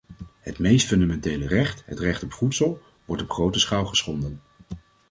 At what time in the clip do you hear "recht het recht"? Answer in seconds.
1.47-2.23